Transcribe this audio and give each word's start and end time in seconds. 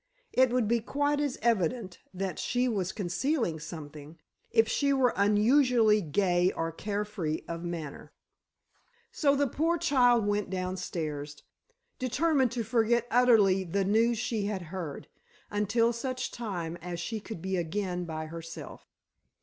It 0.33 0.49
would 0.49 0.67
be 0.67 0.79
quite 0.79 1.19
as 1.19 1.37
evident 1.43 1.99
that 2.11 2.39
she 2.39 2.67
was 2.67 2.91
concealing 2.91 3.59
something, 3.59 4.17
if 4.49 4.67
she 4.67 4.91
were 4.93 5.13
unusually 5.15 6.01
gay 6.01 6.51
or 6.53 6.71
carefree 6.71 7.41
of 7.47 7.63
manner. 7.63 8.11
So 9.11 9.35
the 9.35 9.45
poor 9.45 9.77
child 9.77 10.25
went 10.25 10.49
downstairs, 10.49 11.43
determined 11.99 12.51
to 12.53 12.63
forget 12.63 13.05
utterly 13.11 13.63
the 13.63 13.85
news 13.85 14.17
she 14.17 14.45
had 14.45 14.63
heard, 14.73 15.07
until 15.51 15.93
such 15.93 16.31
time 16.31 16.77
as 16.81 16.99
she 16.99 17.19
could 17.19 17.39
be 17.39 17.55
again 17.55 18.05
by 18.05 18.25
herself. 18.25 18.87